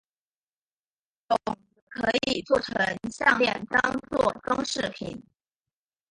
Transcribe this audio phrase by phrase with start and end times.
[1.27, 2.75] 种子可以作成
[3.11, 5.21] 项炼当作装饰品。